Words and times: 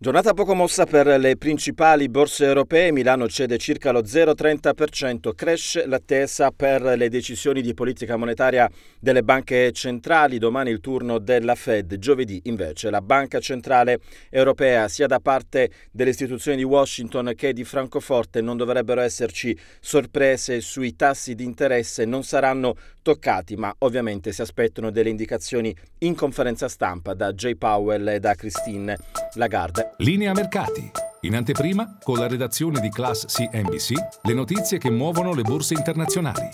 Giornata 0.00 0.32
poco 0.32 0.54
mossa 0.54 0.86
per 0.86 1.08
le 1.18 1.36
principali 1.36 2.08
borse 2.08 2.44
europee, 2.44 2.92
Milano 2.92 3.26
cede 3.26 3.58
circa 3.58 3.90
lo 3.90 4.02
0,30%, 4.02 5.34
cresce 5.34 5.86
l'attesa 5.86 6.52
per 6.52 6.82
le 6.82 7.08
decisioni 7.08 7.62
di 7.62 7.74
politica 7.74 8.16
monetaria 8.16 8.70
delle 9.00 9.24
banche 9.24 9.72
centrali, 9.72 10.38
domani 10.38 10.70
il 10.70 10.78
turno 10.78 11.18
della 11.18 11.56
Fed, 11.56 11.98
giovedì 11.98 12.42
invece 12.44 12.90
la 12.90 13.00
Banca 13.00 13.40
Centrale 13.40 13.98
Europea, 14.30 14.86
sia 14.86 15.08
da 15.08 15.18
parte 15.18 15.68
delle 15.90 16.10
istituzioni 16.10 16.58
di 16.58 16.62
Washington 16.62 17.32
che 17.34 17.52
di 17.52 17.64
Francoforte 17.64 18.40
non 18.40 18.56
dovrebbero 18.56 19.00
esserci 19.00 19.58
sorprese 19.80 20.60
sui 20.60 20.94
tassi 20.94 21.34
di 21.34 21.42
interesse, 21.42 22.04
non 22.04 22.22
saranno 22.22 22.76
toccati, 23.02 23.56
ma 23.56 23.74
ovviamente 23.78 24.30
si 24.30 24.42
aspettano 24.42 24.92
delle 24.92 25.08
indicazioni 25.08 25.74
in 25.98 26.14
conferenza 26.14 26.68
stampa 26.68 27.14
da 27.14 27.32
Jay 27.32 27.56
Powell 27.56 28.06
e 28.06 28.20
da 28.20 28.36
Christine 28.36 28.96
Lagarde. 29.38 29.94
Linea 29.98 30.32
mercati. 30.32 30.90
In 31.20 31.36
anteprima, 31.36 31.96
con 32.02 32.18
la 32.18 32.26
redazione 32.26 32.80
di 32.80 32.90
Class 32.90 33.26
CNBC, 33.26 33.92
le 34.22 34.34
notizie 34.34 34.78
che 34.78 34.90
muovono 34.90 35.32
le 35.32 35.42
borse 35.42 35.74
internazionali. 35.74 36.48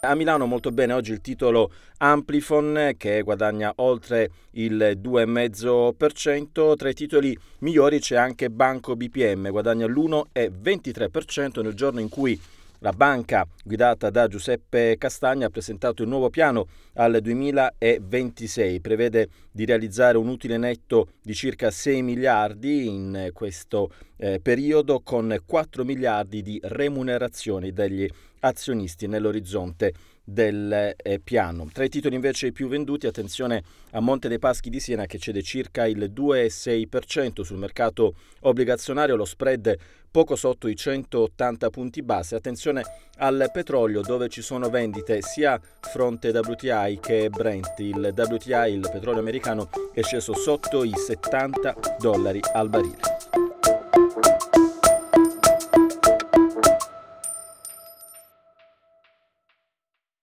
A 0.00 0.14
Milano 0.14 0.44
molto 0.44 0.70
bene 0.70 0.92
oggi 0.92 1.12
il 1.12 1.22
titolo 1.22 1.72
Amplifon 1.96 2.92
che 2.98 3.22
guadagna 3.22 3.72
oltre 3.76 4.30
il 4.52 4.98
2,5%, 5.02 6.76
tra 6.76 6.88
i 6.90 6.94
titoli 6.94 7.36
migliori 7.60 8.00
c'è 8.00 8.16
anche 8.16 8.50
Banco 8.50 8.94
BPM, 8.96 9.48
guadagna 9.50 9.86
l'1,23% 9.86 11.62
nel 11.62 11.74
giorno 11.74 12.00
in 12.00 12.10
cui 12.10 12.38
la 12.80 12.92
banca 12.92 13.46
guidata 13.64 14.10
da 14.10 14.28
Giuseppe 14.28 14.96
Castagna 14.98 15.46
ha 15.46 15.50
presentato 15.50 16.02
il 16.02 16.08
nuovo 16.08 16.30
piano 16.30 16.66
al 16.94 17.20
2026, 17.20 18.80
prevede 18.80 19.28
di 19.50 19.64
realizzare 19.64 20.18
un 20.18 20.28
utile 20.28 20.56
netto 20.56 21.08
di 21.22 21.34
circa 21.34 21.70
6 21.70 22.02
miliardi 22.02 22.86
in 22.86 23.30
questo 23.32 23.90
eh, 24.16 24.40
periodo 24.40 25.00
con 25.00 25.36
4 25.44 25.84
miliardi 25.84 26.42
di 26.42 26.58
remunerazioni 26.62 27.72
degli 27.72 28.08
azionisti 28.40 29.06
nell'orizzonte 29.06 29.92
del 30.28 30.94
eh, 30.96 31.20
piano. 31.20 31.68
Tra 31.72 31.84
i 31.84 31.88
titoli 31.88 32.16
invece 32.16 32.50
più 32.50 32.68
venduti, 32.68 33.06
attenzione 33.06 33.62
a 33.92 34.00
Monte 34.00 34.28
dei 34.28 34.40
Paschi 34.40 34.68
di 34.68 34.80
Siena 34.80 35.06
che 35.06 35.18
cede 35.18 35.40
circa 35.40 35.86
il 35.86 36.12
2,6% 36.14 37.42
sul 37.42 37.58
mercato 37.58 38.14
obbligazionario, 38.40 39.14
lo 39.14 39.24
spread 39.24 39.78
poco 40.10 40.34
sotto 40.34 40.66
i 40.66 40.74
180 40.74 41.70
punti 41.70 42.02
base. 42.02 42.34
Attenzione 42.34 42.82
al 43.18 43.50
petrolio 43.52 44.00
dove 44.00 44.28
ci 44.28 44.42
sono 44.42 44.68
vendite 44.68 45.22
sia 45.22 45.60
fronte 45.80 46.30
WTI 46.30 46.98
che 47.00 47.28
Brent. 47.28 47.78
Il 47.78 48.12
WTI, 48.16 48.72
il 48.72 48.88
petrolio 48.90 49.20
americano, 49.20 49.68
è 49.92 50.02
sceso 50.02 50.34
sotto 50.34 50.82
i 50.84 50.92
70 50.94 51.96
dollari 51.98 52.40
al 52.54 52.68
barile. 52.68 53.15